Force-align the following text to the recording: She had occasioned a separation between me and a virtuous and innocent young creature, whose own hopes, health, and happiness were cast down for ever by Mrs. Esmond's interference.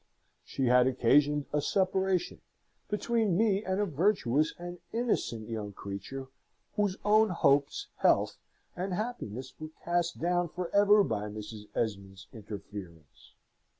She 0.43 0.65
had 0.65 0.87
occasioned 0.87 1.45
a 1.53 1.61
separation 1.61 2.41
between 2.89 3.37
me 3.37 3.63
and 3.63 3.79
a 3.79 3.85
virtuous 3.85 4.55
and 4.57 4.79
innocent 4.91 5.47
young 5.47 5.73
creature, 5.73 6.25
whose 6.75 6.97
own 7.05 7.29
hopes, 7.29 7.85
health, 7.97 8.37
and 8.75 8.93
happiness 8.95 9.53
were 9.59 9.69
cast 9.85 10.17
down 10.19 10.49
for 10.49 10.73
ever 10.75 11.03
by 11.03 11.29
Mrs. 11.29 11.67
Esmond's 11.75 12.25
interference. 12.33 13.35